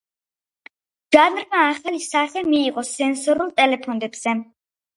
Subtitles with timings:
[1.15, 4.39] ჟანრმა ახალი სახე მიიღო სენსორულ ტელეფონებზე.